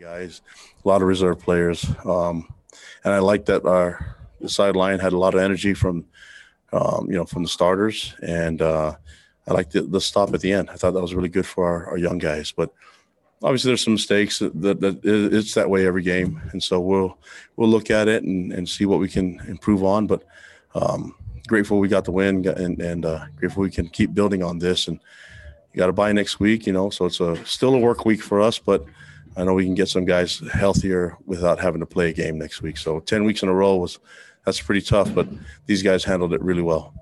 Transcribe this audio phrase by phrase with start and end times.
[0.00, 0.40] guys,
[0.82, 2.48] a lot of reserve players, um,
[3.04, 6.06] and I like that our sideline had a lot of energy from
[6.72, 8.94] um, you know from the starters, and uh,
[9.46, 10.70] I like the, the stop at the end.
[10.70, 12.72] I thought that was really good for our, our young guys, but
[13.42, 17.18] obviously there's some mistakes that, that, that it's that way every game, and so we'll
[17.56, 20.06] we'll look at it and, and see what we can improve on.
[20.06, 20.24] But
[20.74, 21.14] um,
[21.46, 24.88] grateful we got the win, and and uh, grateful we can keep building on this.
[24.88, 24.98] And
[25.74, 28.22] you got to bye next week, you know, so it's a still a work week
[28.22, 28.86] for us, but
[29.36, 32.62] I know we can get some guys healthier without having to play a game next
[32.62, 32.76] week.
[32.76, 33.98] So ten weeks in a row was
[34.44, 35.28] that's pretty tough, but
[35.66, 36.94] these guys handled it really well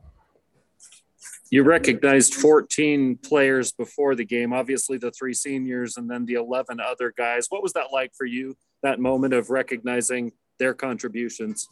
[1.51, 6.79] you recognized 14 players before the game, obviously the three seniors and then the 11
[6.81, 7.47] other guys.
[7.49, 11.67] What was that like for you, that moment of recognizing their contributions?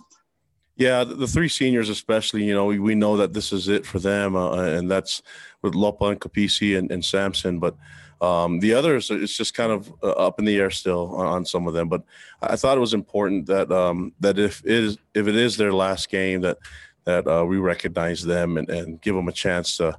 [0.77, 3.99] Yeah, the three seniors, especially, you know, we, we know that this is it for
[3.99, 5.23] them, uh, and that's
[5.63, 7.59] with Lopa and Capisi and, and Samson.
[7.59, 7.77] But
[8.21, 11.67] um, the others, it's just kind of uh, up in the air still on, some
[11.67, 11.89] of them.
[11.89, 12.03] But
[12.41, 15.73] I thought it was important that um, that if it is if it is their
[15.73, 16.59] last game, that
[17.05, 19.99] that uh, we recognize them and, and give them a chance to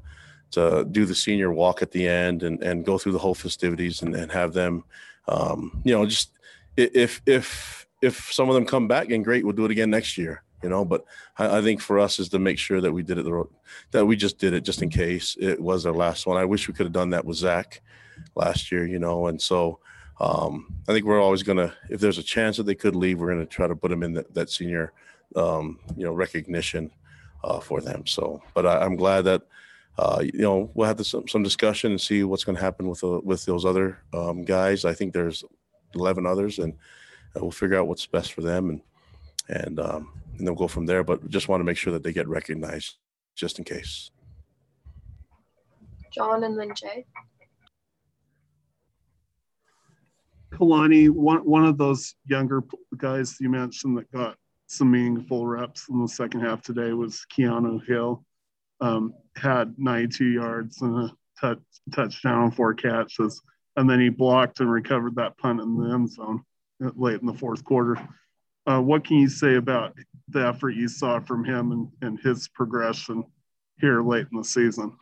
[0.51, 4.01] to do the senior walk at the end and, and go through the whole festivities
[4.01, 4.83] and, and have them,
[5.27, 6.31] um, you know, just
[6.75, 10.17] if if if some of them come back and great, we'll do it again next
[10.17, 10.83] year, you know.
[10.83, 11.05] But
[11.37, 13.43] I, I, think for us is to make sure that we did it the
[13.91, 16.37] that we just did it just in case it was our last one.
[16.37, 17.81] I wish we could have done that with Zach
[18.35, 19.79] last year, you know, and so.
[20.19, 23.29] Um, I think we're always gonna, if there's a chance that they could leave, we're
[23.29, 24.91] gonna try to put them in that, that senior
[25.35, 26.91] um, you know recognition
[27.43, 28.05] uh, for them.
[28.05, 29.43] So, but I, am glad that
[29.97, 33.03] uh, you know we'll have some, some discussion and see what's going to happen with
[33.03, 34.85] with those other um, guys.
[34.85, 35.43] I think there's
[35.95, 36.73] 11 others, and
[37.35, 38.81] we'll figure out what's best for them, and
[39.49, 41.03] and um, and then we'll go from there.
[41.03, 42.95] But just want to make sure that they get recognized,
[43.35, 44.11] just in case.
[46.13, 47.05] John and then Jay.
[50.57, 52.63] Kalani, one one of those younger
[52.97, 57.85] guys you mentioned that got some meaningful reps in the second half today was Keanu
[57.87, 58.23] Hill.
[58.79, 61.59] Um, had 92 yards and a touch,
[61.93, 63.41] touchdown, four catches,
[63.75, 66.43] and then he blocked and recovered that punt in the end zone
[66.79, 67.97] late in the fourth quarter.
[68.67, 69.95] Uh, what can you say about
[70.27, 73.23] the effort you saw from him and, and his progression
[73.79, 74.95] here late in the season?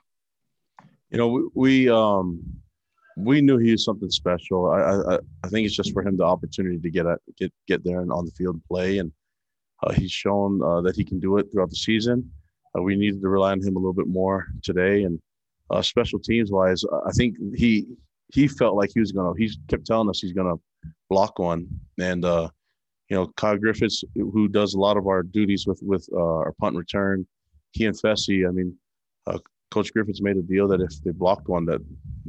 [1.09, 2.61] You know, we, we um
[3.15, 4.69] we knew he was something special.
[4.69, 7.83] I, I I think it's just for him the opportunity to get at, get get
[7.83, 9.11] there and on the field and play and
[9.83, 12.29] uh, he's shown uh, that he can do it throughout the season.
[12.77, 15.03] Uh, we needed to rely on him a little bit more today.
[15.03, 15.19] And
[15.69, 17.85] uh, special teams wise, I think he
[18.33, 19.33] he felt like he was gonna.
[19.37, 20.55] He kept telling us he's gonna
[21.09, 21.67] block one.
[21.99, 22.49] And uh,
[23.09, 26.53] you know, Kyle Griffiths, who does a lot of our duties with with uh, our
[26.59, 27.25] punt return,
[27.71, 28.47] he and Fesi.
[28.47, 28.75] I mean,
[29.75, 31.81] Coach Griffiths made a deal that if they blocked one, that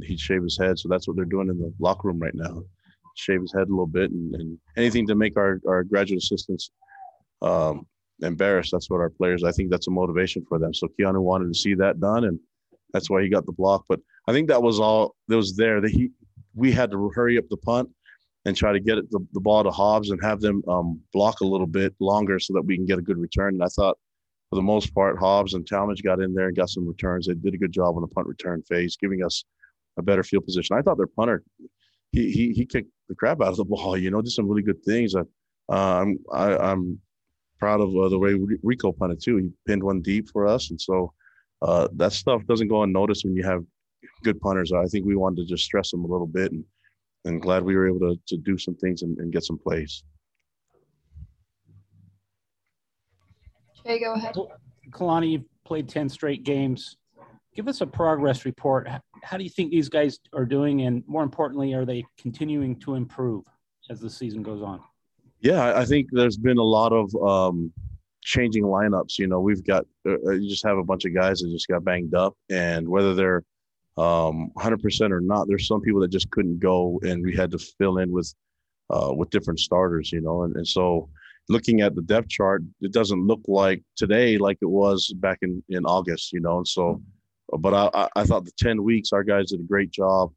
[0.03, 0.77] he'd shave his head.
[0.77, 2.61] So that's what they're doing in the locker room right now.
[3.15, 6.71] Shave his head a little bit and, and anything to make our, our graduate assistants
[7.41, 7.87] um,
[8.21, 8.73] embarrassed.
[8.73, 9.45] That's what our players.
[9.45, 10.73] I think that's a motivation for them.
[10.73, 12.37] So Keanu wanted to see that done, and
[12.91, 13.85] that's why he got the block.
[13.87, 15.79] But I think that was all that was there.
[15.79, 16.09] That he
[16.53, 17.89] we had to hurry up the punt
[18.43, 21.45] and try to get the, the ball to Hobbs and have them um, block a
[21.45, 23.53] little bit longer so that we can get a good return.
[23.53, 23.97] And I thought
[24.49, 27.27] for the most part, Hobbs and Talmadge got in there and got some returns.
[27.27, 29.43] They did a good job on the punt return phase, giving us
[29.97, 30.77] a better field position.
[30.77, 31.43] I thought their punter,
[32.11, 33.97] he he, he kicked the crap out of the ball.
[33.97, 35.15] You know, did some really good things.
[35.15, 35.21] I,
[35.69, 36.99] uh, I'm I, I'm
[37.59, 39.37] proud of uh, the way Rehkow punted too.
[39.37, 41.13] He pinned one deep for us, and so
[41.61, 43.63] uh, that stuff doesn't go unnoticed when you have
[44.23, 44.71] good punters.
[44.71, 46.63] I think we wanted to just stress them a little bit, and
[47.25, 50.03] and glad we were able to to do some things and, and get some plays.
[53.87, 54.35] Jay, go ahead.
[54.91, 56.97] Kalani, you've played ten straight games.
[57.55, 58.87] Give us a progress report.
[59.23, 62.95] How do you think these guys are doing, and more importantly, are they continuing to
[62.95, 63.45] improve
[63.89, 64.81] as the season goes on?
[65.39, 67.71] Yeah, I think there's been a lot of um,
[68.21, 69.17] changing lineups.
[69.17, 71.67] You know, we've got uh, uh, you just have a bunch of guys that just
[71.67, 73.43] got banged up, and whether they're
[73.97, 77.57] um, 100% or not, there's some people that just couldn't go, and we had to
[77.57, 78.33] fill in with
[78.89, 80.11] uh, with different starters.
[80.11, 81.09] You know, and, and so
[81.49, 85.63] looking at the depth chart, it doesn't look like today like it was back in
[85.69, 86.33] in August.
[86.33, 87.01] You know, and so,
[87.59, 90.31] but I I thought the 10 weeks our guys did a great job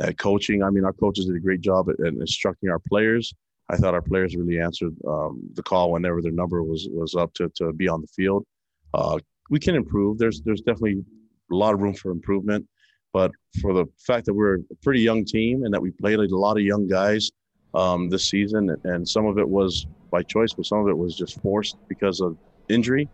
[0.00, 0.62] at coaching.
[0.62, 3.32] I mean, our coaches did a great job at, at instructing our players
[3.70, 7.32] I thought our players really answered um, the call whenever their number was was up
[7.34, 8.44] to, to be on the field.
[8.92, 9.18] Uh,
[9.48, 10.18] we can improve.
[10.18, 11.04] There's there's definitely
[11.52, 12.66] a lot of room for improvement,
[13.12, 13.30] but
[13.60, 16.56] for the fact that we're a pretty young team and that we played a lot
[16.56, 17.30] of young guys
[17.74, 21.16] um, this season, and some of it was by choice, but some of it was
[21.16, 22.36] just forced because of
[22.68, 23.08] injury.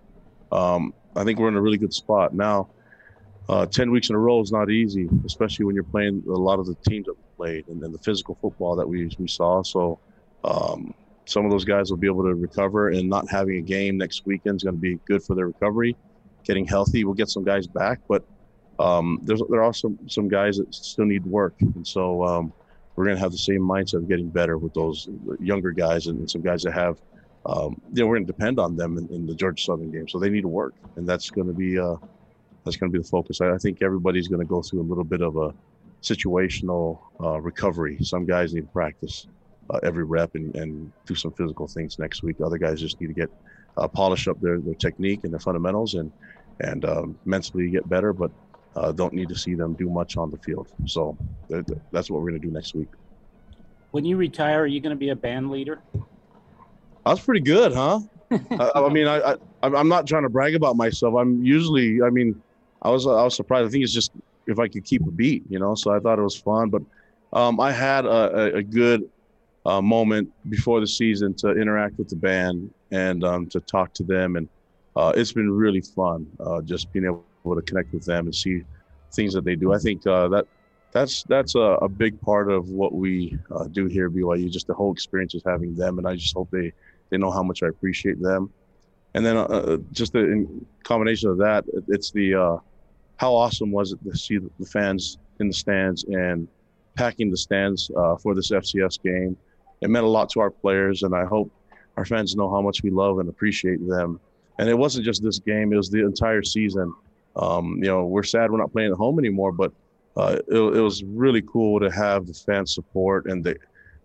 [0.52, 2.68] Um, I think we're in a really good spot now.
[3.48, 6.58] Uh, Ten weeks in a row is not easy, especially when you're playing a lot
[6.58, 9.62] of the teams that we played and, the physical football that we we saw.
[9.62, 10.00] So
[10.42, 10.92] um,
[11.26, 14.26] some of those guys will be able to recover, and not having a game next
[14.26, 15.96] weekend is going to be good for their recovery.
[16.44, 18.24] Getting healthy, we'll get some guys back, but
[18.78, 22.52] um, there are some some guys that still need work, and so um,
[22.96, 25.08] we're going to have the same mindset of getting better with those
[25.38, 27.00] younger guys and some guys that have.
[27.44, 30.08] Um, you know, we're going to depend on them in, in, the Georgia Southern game,
[30.08, 31.94] so they need to work, and that's going to be uh,
[32.64, 33.40] that's going to be the focus.
[33.40, 35.54] I, I think everybody's going to go through a little bit of a
[36.02, 37.98] situational uh, recovery.
[38.02, 39.28] Some guys need to practice
[39.70, 42.36] uh, every rep and, and do some physical things next week.
[42.44, 43.30] Other guys just need to get
[43.76, 46.10] uh, polish up their, their technique and their fundamentals and
[46.60, 48.30] and um, mentally get better, but
[48.76, 50.68] uh, don't need to see them do much on the field.
[50.86, 51.16] So
[51.90, 52.88] that's what we're going to do next week.
[53.90, 55.80] When you retire, are you going to be a band leader?
[57.04, 58.00] I was pretty good, huh?
[58.30, 61.14] I, I, mean, I, I I'm not trying to brag about myself.
[61.14, 62.40] I'm usually, I mean,
[62.82, 63.68] I was I was surprised.
[63.68, 64.12] I think it's just
[64.46, 65.74] if I could keep a beat, you know.
[65.74, 66.82] So I thought it was fun, but
[67.32, 69.08] um, I had a, a good
[69.64, 74.02] uh, moment before the season to interact with the band and um, to talk to
[74.02, 74.48] them, and
[74.96, 78.62] uh, it's been really fun uh, just being able to connect with them and see
[79.12, 79.72] things that they do.
[79.72, 80.46] I think uh, that
[80.92, 84.50] that's that's a, a, big part of what we uh, do here at BYU.
[84.50, 86.72] Just the whole experience is having them, and I just hope they
[87.10, 88.50] they know how much I appreciate them.
[89.14, 92.60] And then uh, just the in combination of that, it's the
[93.16, 96.48] how awesome was it to see the fans in the stands and
[96.94, 99.36] packing the stands uh, for this FCS game.
[99.80, 101.50] It meant a lot to our players, and I hope
[101.96, 104.20] our fans know how much we love and appreciate them.
[104.58, 106.94] And it wasn't just this game; it was the entire season.
[107.36, 109.72] Um, you know, we're sad we're not playing at home anymore, but
[110.16, 113.56] uh, it, it, was really cool to have the fan support and the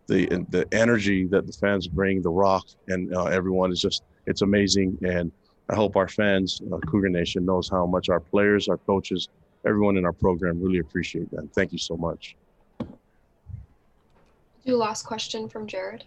[0.07, 2.21] the the energy that the fans bring.
[2.21, 5.31] The Rock and uh, everyone is just it's amazing, and
[5.69, 9.29] I hope our fans, uh, Cougar Nation, knows how much our players, our coaches,
[9.65, 11.47] everyone in our program really appreciate that.
[11.53, 12.35] Thank you so much.
[14.65, 16.03] Do last question from Jared.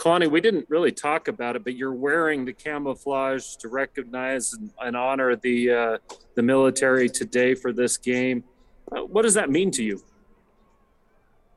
[0.00, 4.70] Kalani, we didn't really talk about it, but you're wearing the camouflage to recognize and,
[4.80, 5.98] and honor the uh,
[6.36, 8.42] the military today for this game.
[8.90, 10.02] Uh, what does that mean to you?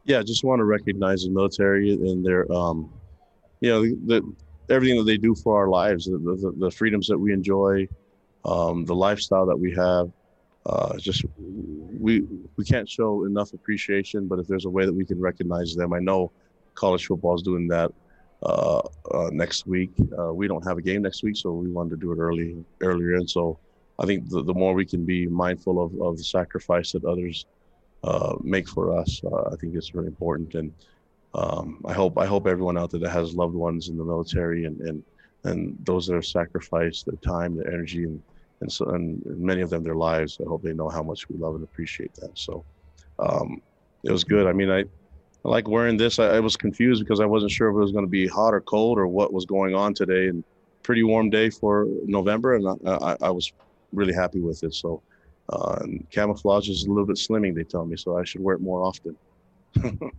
[0.04, 2.92] Yeah, I just want to recognize the military and their um,
[3.62, 4.34] you know the,
[4.70, 7.88] everything that they do for our lives, the, the, the freedoms that we enjoy,
[8.44, 10.12] um, the lifestyle that we have.
[10.66, 12.26] Uh, just we
[12.58, 15.94] we can't show enough appreciation, but if there's a way that we can recognize them,
[15.94, 16.30] I know
[16.76, 17.94] college football is doing that
[18.44, 18.82] uh,
[19.12, 19.92] uh, next week.
[20.18, 22.64] Uh, we don't have a game next week, so we wanted to do it early
[22.82, 23.58] earlier, and so
[24.00, 27.46] I think the, the more we can be mindful of, of the sacrifice that others
[28.04, 30.56] uh, make for us, uh, I think it's really important.
[30.56, 30.74] And
[31.34, 34.66] um, I hope I hope everyone out there that has loved ones in the military
[34.66, 35.04] and and
[35.46, 38.22] and those that have sacrificed their time, their energy, and
[38.62, 40.38] and so and many of them their lives.
[40.42, 42.38] I hope they know how much we love and appreciate that.
[42.38, 42.66] So
[43.20, 43.62] um,
[44.04, 44.48] it was good.
[44.48, 44.84] I mean, I,
[45.46, 46.20] I like wearing this.
[46.20, 48.54] I, I, was confused because I wasn't sure if it was going to be hot
[48.54, 50.28] or cold or what was going on today.
[50.28, 50.44] And
[50.84, 53.52] pretty warm day for November, and I, I, I was
[53.92, 54.74] really happy with it.
[54.74, 55.02] So.
[55.50, 58.56] Uh, and camouflage is a little bit slimming, they tell me, so I should wear
[58.56, 59.18] it more often.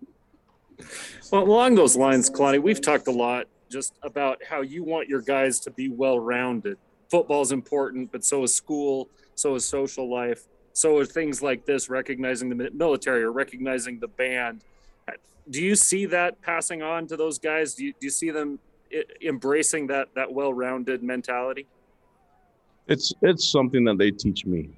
[1.31, 5.21] Well, along those lines, Kalani, we've talked a lot just about how you want your
[5.21, 6.79] guys to be well rounded.
[7.11, 11.65] Football is important, but so is school, so is social life, so are things like
[11.65, 14.62] this, recognizing the military or recognizing the band.
[15.51, 17.75] Do you see that passing on to those guys?
[17.75, 18.59] Do you, do you see them
[19.23, 21.67] embracing that that well-rounded mentality?
[22.87, 24.71] It's it's something that they teach me.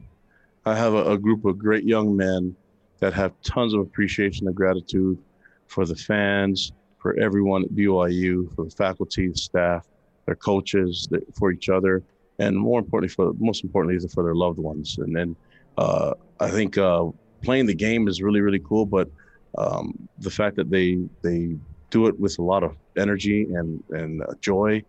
[0.65, 2.57] I have a, a group of great young men
[2.99, 5.19] that have tons of appreciation and gratitude
[5.67, 9.87] for the fans, for everyone at BYU, for the faculty, staff,
[10.25, 11.09] their coaches,
[11.39, 12.03] for each other,
[12.39, 14.99] and more importantly, for most importantly, for their loved ones.
[14.99, 15.37] And then
[15.79, 17.07] uh, I think uh,
[17.43, 19.09] playing the game is really really cool, but
[19.57, 21.57] um, the fact that they they
[21.91, 24.83] do it with a lot of energy and and uh, joy,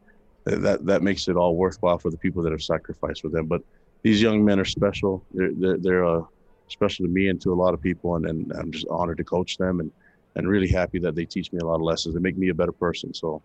[0.46, 3.46] that that makes it all worthwhile for the people that have sacrificed for them.
[3.46, 3.62] But
[4.04, 5.24] these young men are special.
[5.34, 6.24] They're they're, they're uh,
[6.68, 9.24] special to me and to a lot of people, and, and I'm just honored to
[9.24, 9.92] coach them and
[10.36, 12.14] and really happy that they teach me a lot of lessons.
[12.14, 13.14] They make me a better person.
[13.14, 13.42] So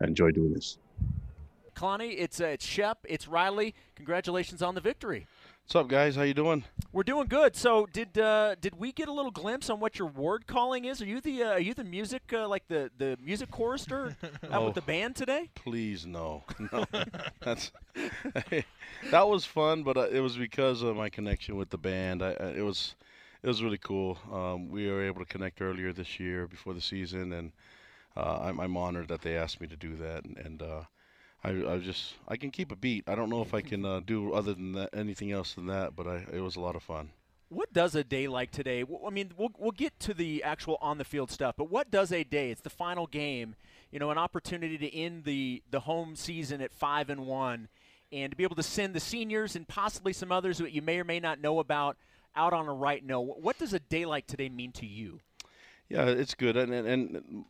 [0.00, 0.78] I enjoy doing this.
[1.74, 3.74] Connie, it's uh, it's Shep, it's Riley.
[3.96, 5.26] Congratulations on the victory.
[5.64, 6.14] What's up, guys?
[6.14, 6.62] How you doing?
[6.92, 7.56] We're doing good.
[7.56, 11.00] So, did uh, did we get a little glimpse on what your word calling is?
[11.00, 14.14] Are you the uh, are you the music uh, like the the music chorister
[14.50, 15.48] out oh, with the band today?
[15.54, 16.84] Please no, no.
[17.40, 17.72] That's
[19.10, 22.22] that was fun, but uh, it was because of my connection with the band.
[22.22, 22.94] I, it was
[23.42, 24.18] it was really cool.
[24.30, 27.52] Um, we were able to connect earlier this year before the season, and
[28.18, 30.24] uh, I'm, I'm, honored that they asked me to do that.
[30.24, 30.82] And, and uh,
[31.44, 33.04] I, I just I can keep a beat.
[33.06, 35.94] I don't know if I can uh, do other than that, anything else than that,
[35.94, 37.10] but I, it was a lot of fun.
[37.50, 38.82] What does a day like today?
[39.06, 42.10] I mean, we'll, we'll get to the actual on the field stuff, but what does
[42.10, 42.50] a day?
[42.50, 43.54] It's the final game,
[43.92, 47.68] you know, an opportunity to end the the home season at five and one,
[48.10, 50.98] and to be able to send the seniors and possibly some others that you may
[50.98, 51.98] or may not know about
[52.34, 53.38] out on a right note.
[53.40, 55.20] What does a day like today mean to you?
[55.90, 57.44] Yeah, it's good, and and, and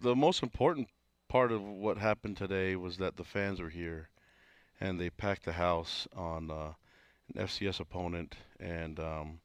[0.00, 0.88] the most important
[1.36, 4.08] part of what happened today was that the fans were here,
[4.80, 6.72] and they packed the house on uh,
[7.34, 9.38] an FCS opponent, and um,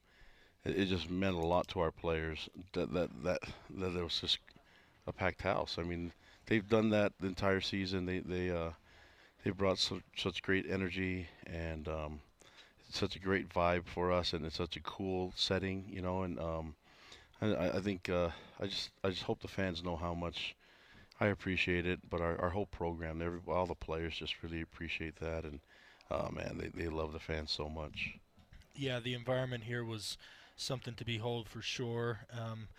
[0.64, 3.40] it, it, just meant a lot to our players that that that
[3.78, 4.40] that there was just
[5.06, 5.76] a packed house.
[5.78, 6.14] I mean,
[6.46, 8.06] they've done that the entire season.
[8.06, 8.70] They they uh,
[9.44, 12.22] they brought so, such great energy and um,
[12.90, 16.40] such a great vibe for us, and it's such a cool setting, you know, and
[16.40, 16.74] um,
[17.42, 18.30] I, I think uh,
[18.62, 20.56] I just I just hope the fans know how much
[21.22, 25.18] I appreciate it, but our, our whole program, every, all the players just really appreciate
[25.18, 25.60] that, and
[26.10, 28.16] uh, man, they they love the fans so much.
[28.76, 30.18] Yeah, the environment here was
[30.58, 32.22] something to behold for sure.
[32.36, 32.70] Um,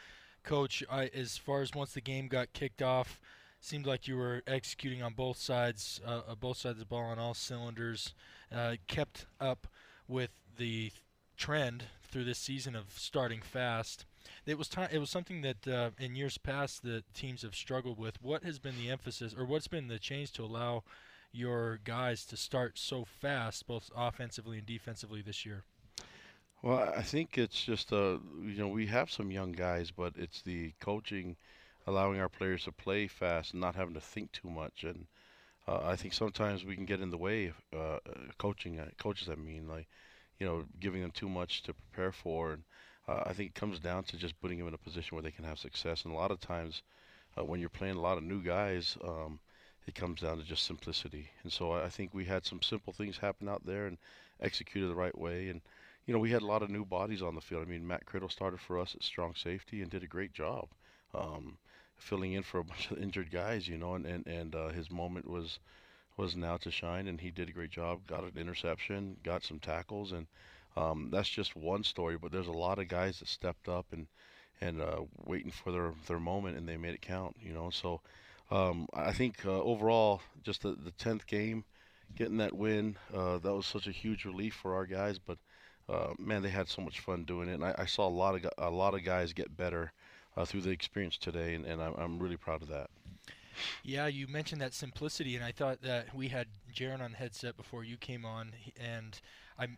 [0.43, 3.21] Coach, I, as far as once the game got kicked off,
[3.61, 7.21] seemed like you were executing on both sides, uh, both sides of the ball on
[7.21, 8.13] all cylinders.
[8.53, 9.69] Uh, kept up
[10.09, 10.91] with the
[11.37, 14.05] trend through this season of starting fast.
[14.47, 14.89] It was time.
[14.93, 18.23] It was something that uh, in years past the teams have struggled with.
[18.23, 20.85] What has been the emphasis, or what's been the change to allow
[21.33, 25.65] your guys to start so fast, both offensively and defensively this year?
[26.63, 30.43] Well, I think it's just uh, you know we have some young guys, but it's
[30.43, 31.37] the coaching,
[31.87, 34.85] allowing our players to play fast and not having to think too much.
[34.85, 35.07] And
[35.69, 37.99] uh, I think sometimes we can get in the way of uh,
[38.39, 39.29] coaching uh, coaches.
[39.29, 39.89] I mean, like
[40.39, 42.53] you know, giving them too much to prepare for.
[42.53, 42.65] And
[43.09, 45.31] uh, I think it comes down to just putting them in a position where they
[45.31, 46.05] can have success.
[46.05, 46.83] And a lot of times,
[47.39, 49.41] uh, when you're playing a lot of new guys, um,
[49.87, 51.31] it comes down to just simplicity.
[51.43, 53.99] And so I think we had some simple things happen out there and
[54.41, 55.49] executed the right way.
[55.49, 55.61] And
[56.07, 57.63] you know, we had a lot of new bodies on the field.
[57.63, 60.69] I mean, Matt Criddle started for us at strong safety and did a great job,
[61.15, 61.59] um,
[61.97, 63.69] filling in for a bunch of injured guys.
[63.69, 65.59] You know, and and and uh, his moment was
[66.17, 68.07] was now to shine, and he did a great job.
[68.07, 70.27] Got an interception, got some tackles, and
[70.77, 72.17] um, that's just one story.
[72.17, 74.07] But there's a lot of guys that stepped up and
[74.61, 77.37] and uh, waiting for their their moment, and they made it count.
[77.41, 78.01] You know, so
[78.51, 81.65] um, I think uh, overall, just the the tenth game,
[82.15, 85.19] getting that win, uh, that was such a huge relief for our guys.
[85.19, 85.39] But
[85.89, 88.35] uh, man, they had so much fun doing it, and I, I, saw a lot
[88.35, 89.93] of a lot of guys get better
[90.37, 92.91] uh, through the experience today, and, and I'm, I'm really proud of that.
[93.83, 97.57] Yeah, you mentioned that simplicity, and I thought that we had Jaren on the headset
[97.57, 99.21] before you came on, and
[99.59, 99.69] I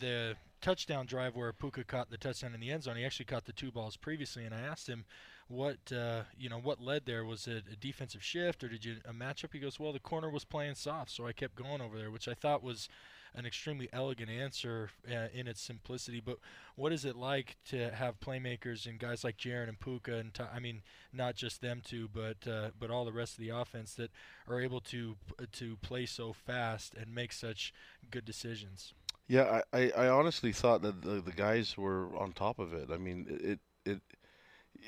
[0.00, 2.96] the touchdown drive where Puka caught the touchdown in the end zone.
[2.96, 5.04] He actually caught the two balls previously, and I asked him
[5.48, 7.24] what uh, you know what led there.
[7.24, 9.52] Was it a defensive shift or did you a matchup?
[9.52, 12.28] He goes, well, the corner was playing soft, so I kept going over there, which
[12.28, 12.88] I thought was
[13.34, 16.20] an extremely elegant answer uh, in its simplicity.
[16.24, 16.38] But
[16.74, 20.58] what is it like to have playmakers and guys like Jaren and Puka, and I
[20.58, 24.10] mean not just them two, but uh, but all the rest of the offense that
[24.48, 25.16] are able to
[25.52, 27.72] to play so fast and make such
[28.10, 28.94] good decisions?
[29.30, 32.88] Yeah, I, I honestly thought that the, the guys were on top of it.
[32.90, 34.02] I mean, it it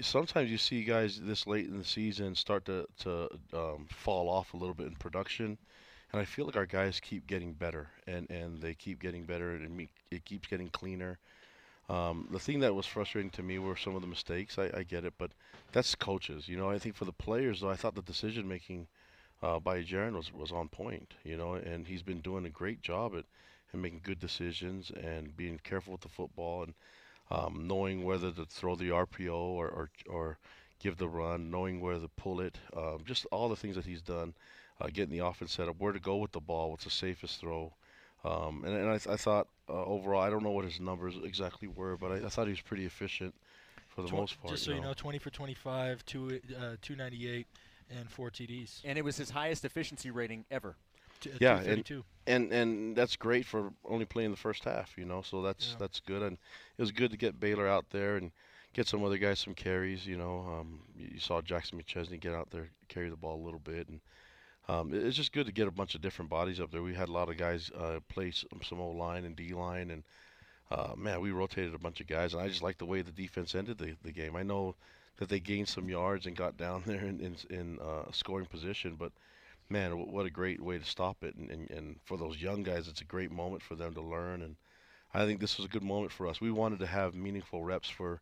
[0.01, 4.53] sometimes you see guys this late in the season start to to um, fall off
[4.53, 5.57] a little bit in production,
[6.13, 9.53] and I feel like our guys keep getting better, and and they keep getting better,
[9.55, 11.21] and it keeps getting cleaner.
[11.89, 14.59] Um, the thing that was frustrating to me were some of the mistakes.
[14.59, 15.33] I, I, get it, but
[15.73, 16.49] that's coaches.
[16.49, 18.89] You know, I think for the players, though, I thought the decision making
[19.43, 21.15] uh, by Jaren was was on point.
[21.25, 23.25] You know, and he's been doing a great job at
[23.73, 26.75] and making good decisions and being careful with the football and
[27.31, 30.38] um, knowing whether to throw the RPO or, or, or
[30.79, 34.02] give the run, knowing where to pull it, um, just all the things that he's
[34.02, 34.35] done
[34.81, 37.41] uh, getting the offense set up, where to go with the ball, what's the safest
[37.41, 37.73] throw.
[38.25, 41.14] Um, and, and I, th- I thought uh, overall, I don't know what his numbers
[41.25, 43.35] exactly were, but I, I thought he was pretty efficient
[43.88, 44.52] for the Tw- most part.
[44.52, 47.47] Just so you know, know 20 for 25, two, uh, 298,
[47.99, 48.81] and four TDs.
[48.85, 50.76] And it was his highest efficiency rating ever.
[51.23, 55.05] T- uh, yeah, and, and and that's great for only playing the first half, you
[55.05, 55.23] know.
[55.23, 55.76] So that's yeah.
[55.79, 56.37] that's good, and
[56.76, 58.33] it was good to get Baylor out there and
[58.75, 60.07] get some other guys some carries.
[60.07, 63.61] You know, um, you saw Jackson McChesney get out there, carry the ball a little
[63.61, 64.00] bit, and
[64.69, 66.83] um, it's just good to get a bunch of different bodies up there.
[66.83, 69.91] We had a lot of guys uh, play some, some O line and D line,
[69.91, 70.02] and
[70.71, 73.12] uh, man, we rotated a bunch of guys, and I just like the way the
[73.12, 74.37] defense ended the, the game.
[74.37, 74.75] I know
[75.19, 78.97] that they gained some yards and got down there in in, in uh, scoring position,
[78.99, 79.12] but
[79.73, 81.35] man, what a great way to stop it!
[81.37, 84.43] And, and, and for those young guys, it's a great moment for them to learn.
[84.43, 84.57] And
[85.14, 86.41] I think this was a good moment for us.
[86.41, 88.21] We wanted to have meaningful reps for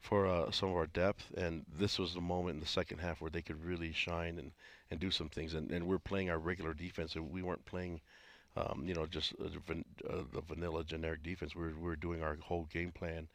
[0.00, 3.20] for uh, some of our depth, and this was the moment in the second half
[3.20, 4.52] where they could really shine and,
[4.90, 5.54] and do some things.
[5.54, 8.00] And, and we're playing our regular defense, and we weren't playing
[8.56, 11.54] um, you know, just uh, van- uh, the vanilla generic defense.
[11.54, 13.28] We were, we were doing our whole game plan,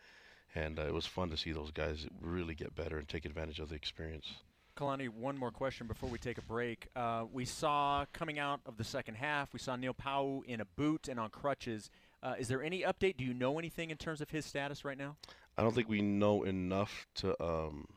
[0.56, 3.60] and uh, it was fun to see those guys really get better and take advantage
[3.60, 4.36] of the experience.
[4.80, 6.88] Kalani, one more question before we take a break.
[6.96, 10.66] Uh, we saw coming out of the second half, we saw Neil Pau'u in a
[10.78, 11.90] boot and on crutches.
[12.24, 13.18] Uh, is there any update?
[13.18, 15.18] Do you know anything in terms of his status right now?
[15.58, 17.88] I don't think we know enough to um,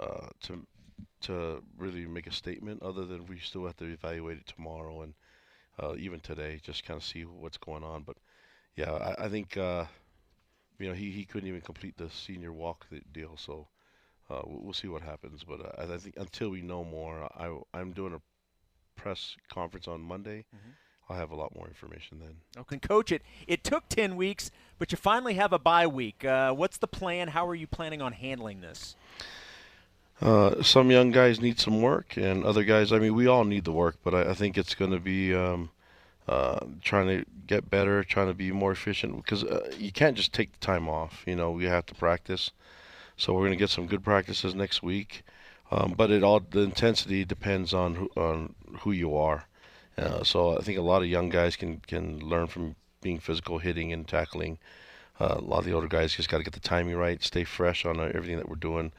[0.00, 0.66] uh, to
[1.22, 2.82] to really make a statement.
[2.82, 5.14] Other than we still have to evaluate it tomorrow and
[5.80, 8.02] uh, even today, just kind of see what's going on.
[8.02, 8.16] But
[8.74, 9.84] yeah, I, I think uh,
[10.80, 13.68] you know he, he couldn't even complete the senior walk deal, so
[14.32, 15.44] uh, we'll see what happens.
[15.44, 18.20] But uh, I think until we know more, I I'm doing a
[19.00, 20.44] press conference on Monday.
[20.54, 20.70] Mm-hmm.
[21.08, 22.36] I'll have a lot more information then.
[22.56, 23.12] Okay, coach.
[23.12, 26.24] It it took ten weeks, but you finally have a bye week.
[26.24, 27.28] Uh, what's the plan?
[27.28, 28.96] How are you planning on handling this?
[30.20, 32.92] Uh, some young guys need some work, and other guys.
[32.92, 35.34] I mean, we all need the work, but I, I think it's going to be
[35.34, 35.70] um,
[36.28, 39.16] uh, trying to get better, trying to be more efficient.
[39.16, 41.24] Because uh, you can't just take the time off.
[41.26, 42.52] You know, we have to practice.
[43.22, 45.22] So we're going to get some good practices next week.
[45.70, 49.46] Um, but it all the intensity depends on who, on who you are.
[49.96, 53.58] Uh, so I think a lot of young guys can can learn from being physical,
[53.58, 54.58] hitting and tackling.
[55.20, 57.44] Uh, a lot of the older guys just got to get the timing right, stay
[57.44, 58.90] fresh on everything that we're doing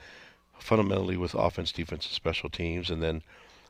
[0.57, 2.89] fundamentally with offense, defense, and special teams.
[2.89, 3.23] And then,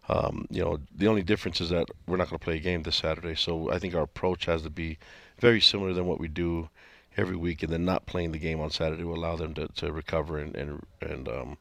[0.07, 2.83] um, you know, the only difference is that we're not going to play a game
[2.83, 3.33] this Saturday.
[3.33, 5.00] So I think our approach has to be
[5.39, 6.69] very similar than what we do
[7.17, 7.63] every week.
[7.63, 10.55] And then not playing the game on Saturday will allow them to, to recover and
[10.55, 11.58] and and um,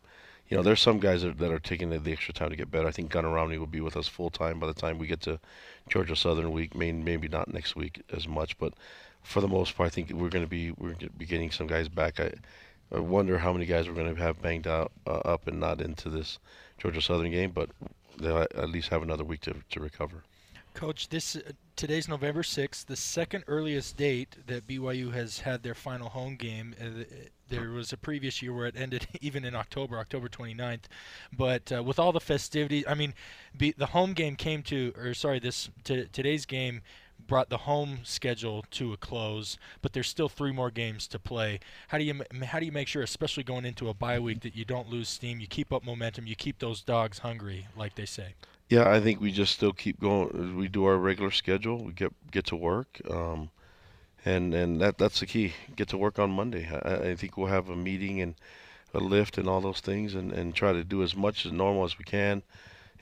[0.48, 2.70] you know, there's some guys that, that are taking the, the, extra time to get
[2.70, 2.86] better.
[2.86, 5.22] I think Gunnar Romney will be with us full time by the time we get
[5.22, 5.40] to
[5.88, 6.74] Georgia Southern week.
[6.74, 8.74] Maybe maybe not next week as much, but
[9.22, 11.50] for the most part, I think we're going to be we're going to be getting
[11.50, 12.20] some guys back.
[12.20, 12.32] I,
[12.94, 15.80] I wonder how many guys we're going to have banged out uh, up and not
[15.80, 16.38] into this
[16.76, 17.70] Georgia Southern game, but
[18.18, 20.22] they'll at least have another week to, to recover.
[20.74, 25.74] Coach, this uh, today's November 6th, the second earliest date that BYU has had their
[25.74, 26.74] final home game.
[26.80, 27.04] Uh,
[27.48, 30.84] there was a previous year where it ended even in October, October 29th.
[31.36, 33.14] But uh, with all the festivities, I mean,
[33.56, 36.82] be, the home game came to, or sorry, this t- today's game
[37.26, 41.60] brought the home schedule to a close, but there's still three more games to play.
[41.88, 44.56] How do you how do you make sure, especially going into a bye week, that
[44.56, 48.06] you don't lose steam, you keep up momentum, you keep those dogs hungry, like they
[48.06, 48.34] say?
[48.74, 50.56] Yeah, I think we just still keep going.
[50.56, 51.78] We do our regular schedule.
[51.84, 53.50] We get get to work, um,
[54.24, 55.54] and and that that's the key.
[55.76, 56.64] Get to work on Monday.
[56.70, 58.34] I, I think we'll have a meeting and
[58.94, 61.84] a lift and all those things, and and try to do as much as normal
[61.84, 62.42] as we can,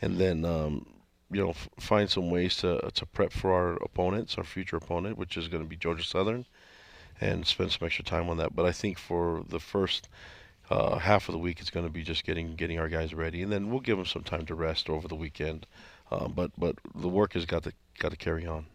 [0.03, 0.45] and then.
[0.45, 0.87] Um,
[1.33, 5.19] you know, f- find some ways to to prep for our opponents, our future opponent,
[5.19, 6.47] which is going to be Georgia Southern,
[7.21, 8.55] and spend some extra time on that.
[8.57, 10.09] But I think for the first
[10.71, 13.43] uh, half of the week, is going to be just getting getting our guys ready,
[13.43, 15.67] and then we'll give them some time to rest over the weekend.
[16.11, 18.67] Um, but but the work has got to got to carry on.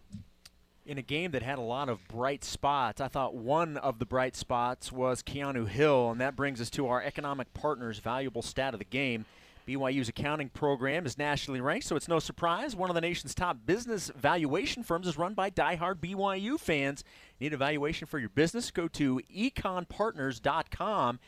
[0.85, 4.05] In a game that had a lot of bright spots, I thought one of the
[4.05, 8.73] bright spots was Keanu Hill, and that brings us to our economic partners' valuable stat
[8.73, 9.25] of the game.
[9.67, 12.75] BYU's accounting program is nationally ranked, so it's no surprise.
[12.75, 17.03] One of the nation's top business valuation firms is run by die-hard BYU fans.
[17.39, 18.69] Need a valuation for your business?
[18.69, 21.19] Go to econpartners.com.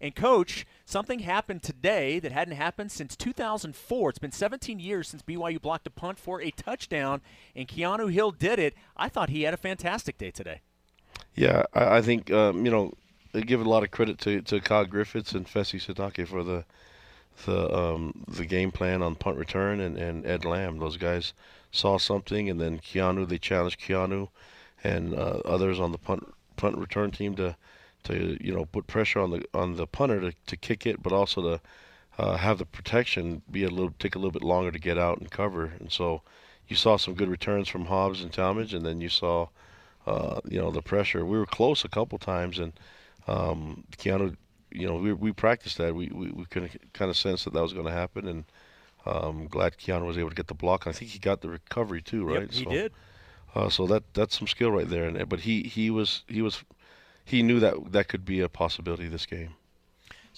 [0.00, 4.10] And, coach, something happened today that hadn't happened since 2004.
[4.10, 7.20] It's been 17 years since BYU blocked a punt for a touchdown,
[7.54, 8.74] and Keanu Hill did it.
[8.96, 10.60] I thought he had a fantastic day today.
[11.34, 12.92] Yeah, I, I think, um, you know,
[13.32, 16.64] they give a lot of credit to, to Kyle Griffiths and Fesi Sitake for the
[17.44, 20.78] the um, the game plan on punt return and, and Ed Lamb.
[20.78, 21.34] Those guys
[21.70, 23.28] saw something, and then Keanu.
[23.28, 24.28] They challenged Keanu
[24.82, 27.56] and uh, others on the punt punt return team to
[28.06, 31.12] to you know put pressure on the on the punter to, to kick it, but
[31.12, 31.60] also to
[32.18, 35.18] uh, have the protection be a little take a little bit longer to get out
[35.18, 35.72] and cover.
[35.80, 36.22] And so
[36.68, 39.48] you saw some good returns from Hobbs and Talmadge, and then you saw
[40.06, 41.24] uh, you know the pressure.
[41.24, 42.72] We were close a couple times, and
[43.26, 44.36] um, Keanu
[44.76, 45.94] you know, we we practiced that.
[45.94, 48.44] We we, we could kind of sense that that was going to happen, and
[49.06, 50.86] um, glad Keanu was able to get the block.
[50.86, 52.42] I think he got the recovery too, right?
[52.42, 52.92] Yep, he so, did.
[53.54, 55.04] Uh, so that that's some skill right there.
[55.04, 56.62] And but he he was he was
[57.26, 59.56] he knew that that could be a possibility this game.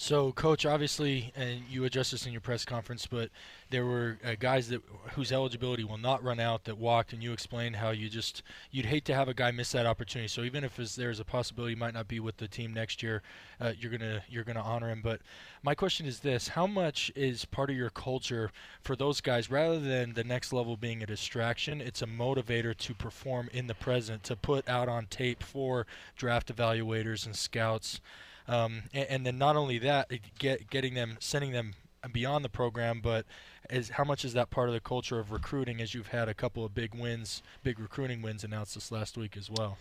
[0.00, 3.30] So, coach, obviously, and you addressed this in your press conference, but
[3.70, 4.80] there were uh, guys that
[5.14, 8.86] whose eligibility will not run out that walked, and you explained how you just you'd
[8.86, 10.28] hate to have a guy miss that opportunity.
[10.28, 13.22] So even if there's a possibility he might not be with the team next year,
[13.60, 15.00] uh, you're gonna you're gonna honor him.
[15.02, 15.20] But
[15.64, 19.80] my question is this: How much is part of your culture for those guys, rather
[19.80, 24.22] than the next level being a distraction, it's a motivator to perform in the present,
[24.24, 28.00] to put out on tape for draft evaluators and scouts.
[28.48, 31.74] Um, and, and, then not only that, get, getting them, sending them
[32.12, 33.26] beyond the program, but
[33.70, 35.80] is how much is that part of the culture of recruiting?
[35.80, 39.36] As you've had a couple of big wins, big recruiting wins announced this last week
[39.36, 39.76] as well.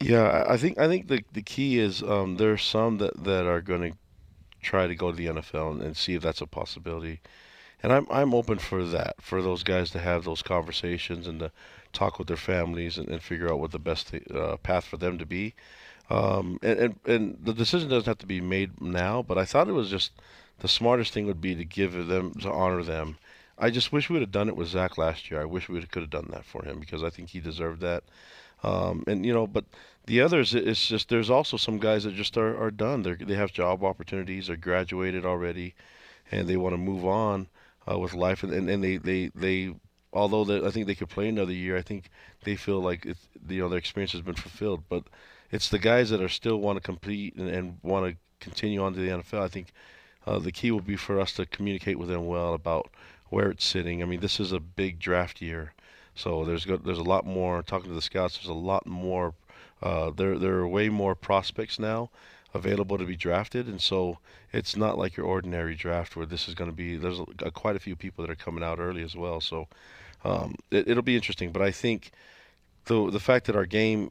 [0.00, 3.46] Yeah, I- think I think the the key is um, there are some that, that
[3.46, 3.98] are going to
[4.62, 7.20] try to go to the NFL and, and see if that's a possibility,
[7.82, 11.52] and I'm I'm open for that for those guys to have those conversations and to
[11.92, 15.18] talk with their families and, and figure out what the best uh, path for them
[15.18, 15.54] to be.
[16.10, 19.68] Um, and, and and the decision doesn't have to be made now, but I thought
[19.68, 20.12] it was just
[20.58, 23.16] the smartest thing would be to give them to honor them.
[23.58, 25.40] I just wish we would have done it with Zach last year.
[25.40, 28.04] I wish we could have done that for him because I think he deserved that.
[28.62, 29.64] Um, and you know, but
[30.06, 33.02] the others, it's just there's also some guys that just are, are done.
[33.02, 35.74] They they have job opportunities, they're graduated already,
[36.30, 37.48] and they want to move on
[37.90, 38.42] uh, with life.
[38.42, 39.74] And, and, and they, they they
[40.12, 42.10] although they, I think they could play another year, I think
[42.44, 44.82] they feel like it's, you know their experience has been fulfilled.
[44.88, 45.04] But
[45.50, 48.94] it's the guys that are still want to compete and, and want to continue on
[48.94, 49.42] to the NFL.
[49.42, 49.72] I think
[50.26, 52.90] uh, the key will be for us to communicate with them well about
[53.28, 54.02] where it's sitting.
[54.02, 55.72] I mean, this is a big draft year,
[56.14, 57.62] so there's go, there's a lot more.
[57.62, 59.34] Talking to the scouts, there's a lot more.
[59.82, 62.10] Uh, there there are way more prospects now
[62.52, 64.18] available to be drafted, and so
[64.52, 66.96] it's not like your ordinary draft where this is going to be.
[66.96, 69.68] There's a, quite a few people that are coming out early as well, so
[70.24, 71.52] um, it, it'll be interesting.
[71.52, 72.10] But I think
[72.86, 74.10] the the fact that our game,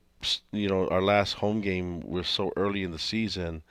[0.52, 3.64] you know, our last home game was so early in the season.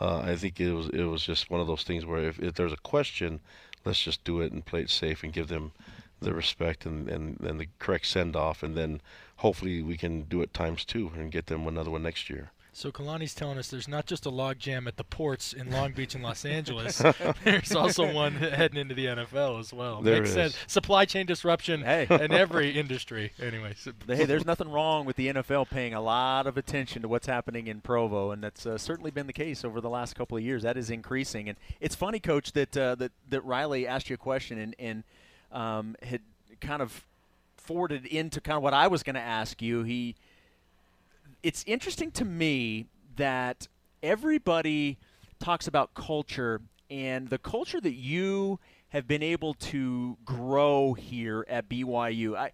[0.00, 2.54] Uh, I think it was it was just one of those things where if, if
[2.54, 3.40] there's a question,
[3.84, 5.72] let's just do it and play it safe and give them
[6.20, 9.00] the respect and, and, and the correct send off, and then
[9.36, 12.50] hopefully we can do it times two and get them another one next year.
[12.76, 16.14] So Kalani's telling us there's not just a logjam at the ports in Long Beach
[16.14, 17.02] and Los Angeles.
[17.44, 20.02] there's also one heading into the NFL as well.
[20.02, 20.34] There Makes is.
[20.34, 20.58] sense.
[20.66, 22.06] Supply chain disruption Hey.
[22.10, 23.32] in every industry.
[23.40, 23.74] Anyway,
[24.06, 27.66] Hey, there's nothing wrong with the NFL paying a lot of attention to what's happening
[27.66, 30.62] in Provo, and that's uh, certainly been the case over the last couple of years.
[30.62, 34.18] That is increasing, and it's funny, Coach, that uh, that that Riley asked you a
[34.18, 35.04] question and and
[35.50, 36.20] um, had
[36.60, 37.06] kind of
[37.56, 39.82] forwarded into kind of what I was going to ask you.
[39.82, 40.14] He,
[41.46, 43.68] it's interesting to me that
[44.02, 44.98] everybody
[45.38, 51.68] talks about culture and the culture that you have been able to grow here at
[51.68, 52.36] BYU.
[52.36, 52.50] I,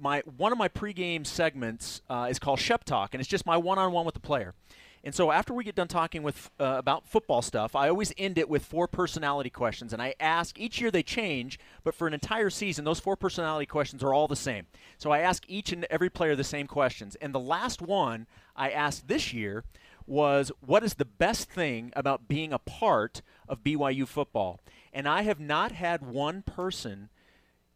[0.00, 3.56] my one of my pregame segments uh, is called Shep Talk, and it's just my
[3.56, 4.54] one-on-one with the player.
[5.04, 8.38] And so after we get done talking with uh, about football stuff, I always end
[8.38, 12.14] it with four personality questions, and I ask each year they change, but for an
[12.14, 14.66] entire season, those four personality questions are all the same.
[14.98, 18.70] So I ask each and every player the same questions, and the last one I
[18.70, 19.64] asked this year
[20.06, 24.60] was, "What is the best thing about being a part of BYU football?"
[24.92, 27.10] And I have not had one person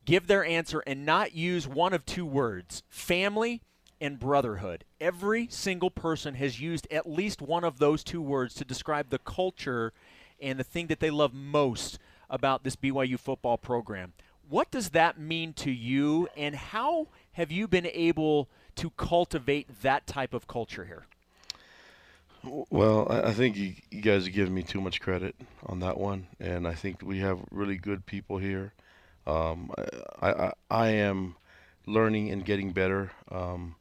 [0.04, 3.62] give their answer and not use one of two words family
[4.02, 4.84] and brotherhood.
[5.00, 9.20] Every single person has used at least one of those two words to describe the
[9.20, 9.92] culture
[10.40, 14.12] and the thing that they love most about this BYU football program.
[14.48, 20.08] What does that mean to you, and how have you been able to cultivate that
[20.08, 21.06] type of culture here?
[22.70, 26.26] Well, I think you, you guys are giving me too much credit on that one,
[26.40, 28.72] and I think we have really good people here.
[29.28, 29.70] Um,
[30.20, 31.36] I, I I am
[31.86, 33.12] learning and getting better.
[33.30, 33.76] Um,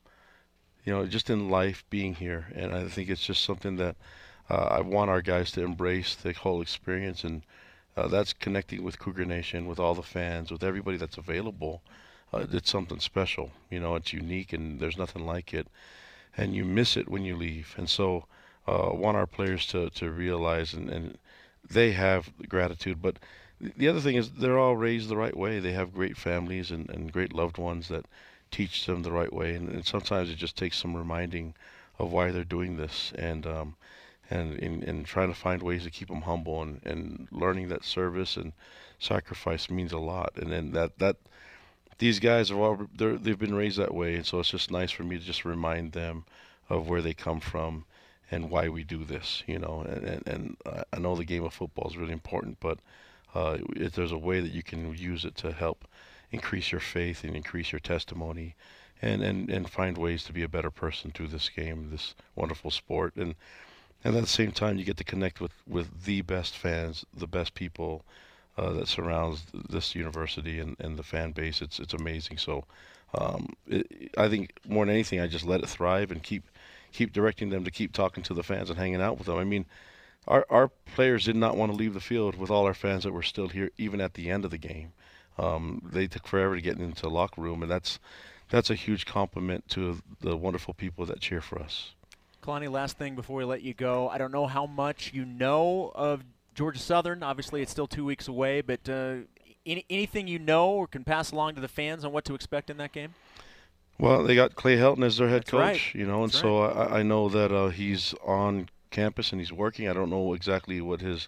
[0.86, 3.96] you know, just in life, being here, and I think it's just something that
[4.50, 7.44] uh, I want our guys to embrace the whole experience, and
[7.96, 11.82] uh, that's connecting with Cougar Nation, with all the fans, with everybody that's available.
[12.34, 13.52] Uh, it's something special.
[13.70, 15.68] You know, it's unique, and there's nothing like it,
[16.36, 18.26] and you miss it when you leave, and so
[18.68, 21.18] uh, want our players to, to realize and, and
[21.70, 23.02] they have gratitude.
[23.02, 23.18] But
[23.60, 25.60] the other thing is they're all raised the right way.
[25.60, 28.06] They have great families and, and great loved ones that
[28.52, 29.56] teach them the right way.
[29.56, 31.56] And, and sometimes it just takes some reminding
[32.00, 33.76] of why they're doing this and um,
[34.30, 37.84] and, and, and trying to find ways to keep them humble and, and learning that
[37.84, 38.54] service and
[38.98, 40.32] sacrifice means a lot.
[40.38, 41.18] And then that, that
[42.00, 44.16] these guys are all they've been raised that way.
[44.16, 46.26] And so it's just nice for me to just remind them
[46.70, 47.86] of where they come from
[48.32, 49.82] and why we do this, you know.
[49.88, 52.80] And, and, and I- I know the game of football is really important, but
[53.36, 55.86] uh, if there's a way that you can use it to help
[56.32, 58.56] increase your faith and increase your testimony
[59.02, 62.72] and, and, and find ways to be a better person through this game, this wonderful
[62.72, 63.16] sport.
[63.16, 63.36] And,
[64.04, 67.28] and at the same time, you get to connect with, with the best fans, the
[67.28, 68.04] best people
[68.58, 71.62] uh, that surrounds this university and, and the fan base.
[71.62, 72.38] It's, it's amazing.
[72.38, 72.66] So
[73.14, 76.44] um, it, I think more than anything, I just let it thrive and keep
[76.94, 79.38] keep directing them to keep talking to the fans and hanging out with them.
[79.38, 79.66] I mean,
[80.28, 83.14] our our players did not want to leave the field with all our fans that
[83.14, 84.94] were still here, even at the end of the game.
[85.42, 88.00] Um, they took forever to get into the locker room, and that's
[88.50, 91.94] that's a huge compliment to the wonderful people that cheer for us.
[92.44, 94.10] Kalani, last thing before we let you go.
[94.10, 96.24] I don't know how much you know of
[96.54, 97.24] Georgia Southern.
[97.24, 99.16] Obviously, it's still two weeks away, but uh,
[99.66, 102.70] any, anything you know or can pass along to the fans on what to expect
[102.70, 103.14] in that game?
[104.00, 105.94] Well, they got Clay Helton as their head That's coach, right.
[105.94, 109.54] you know, and That's so I, I know that uh, he's on campus and he's
[109.54, 109.88] working.
[109.88, 111.28] I don't know exactly what his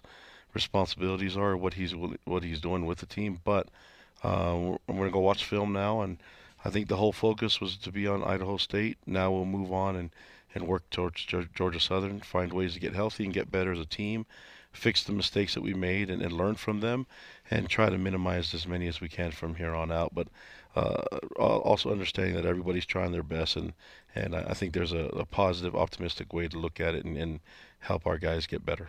[0.52, 3.68] responsibilities are, what he's what he's doing with the team, but
[4.24, 6.18] uh, we're, we're gonna go watch film now, and
[6.64, 8.96] I think the whole focus was to be on Idaho State.
[9.06, 10.10] Now we'll move on and
[10.54, 13.84] and work towards Georgia Southern, find ways to get healthy and get better as a
[13.84, 14.24] team,
[14.72, 17.06] fix the mistakes that we made and, and learn from them,
[17.50, 20.14] and try to minimize as many as we can from here on out.
[20.14, 20.28] But
[20.76, 21.02] uh,
[21.36, 23.74] also understanding that everybody's trying their best, and
[24.14, 27.16] and I I think there's a, a positive, optimistic way to look at it and,
[27.18, 27.40] and
[27.80, 28.88] help our guys get better.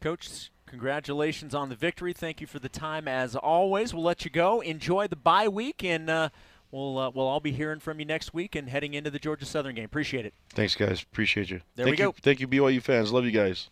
[0.00, 2.12] Coach, congratulations on the victory.
[2.12, 3.94] Thank you for the time as always.
[3.94, 4.60] We'll let you go.
[4.60, 6.28] Enjoy the bye week, and uh,
[6.70, 9.46] we'll uh, we'll all be hearing from you next week and heading into the Georgia
[9.46, 9.84] Southern game.
[9.84, 10.34] Appreciate it.
[10.50, 11.02] Thanks, guys.
[11.02, 11.60] Appreciate you.
[11.76, 12.14] There Thank we you, go.
[12.20, 13.12] Thank you, BYU fans.
[13.12, 13.70] Love you guys.